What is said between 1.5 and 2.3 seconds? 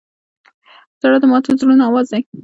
زړونو آواز دی.